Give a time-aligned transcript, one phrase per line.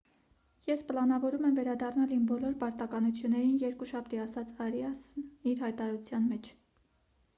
[0.69, 6.51] ես պլանավորում եմ վերադառնալ իմ բոլոր պարտականություններին երկուշաբթի»,- ասաց արիասն իր հայտարարության մեջ: